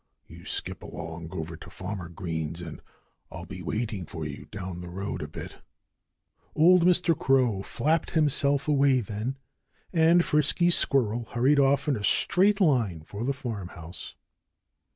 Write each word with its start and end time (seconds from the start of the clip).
You 0.25 0.45
skip 0.47 0.81
along 0.81 1.29
over 1.31 1.55
to 1.55 1.69
Farmer 1.69 2.09
Green's 2.09 2.59
and 2.59 2.81
I'll 3.31 3.45
be 3.45 3.61
waiting 3.61 4.07
for 4.07 4.25
you 4.25 4.47
down 4.49 4.81
the 4.81 4.89
road 4.89 5.21
a 5.21 5.27
bit." 5.27 5.59
Old 6.55 6.81
Mr. 6.81 7.15
Crow 7.15 7.61
flapped 7.61 8.09
himself 8.17 8.67
away 8.67 9.01
then. 9.01 9.37
And 9.93 10.25
Frisky 10.25 10.71
Squirrel 10.71 11.25
hurried 11.25 11.59
off 11.59 11.87
in 11.87 11.95
a 11.95 12.03
straight 12.03 12.59
line 12.59 13.03
for 13.03 13.23
the 13.23 13.31
farmhouse. 13.31 14.15